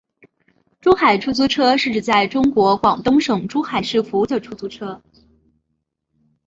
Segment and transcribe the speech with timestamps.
[0.79, 4.99] 珠海出租车是指在中国广东省珠海市服务的出租车。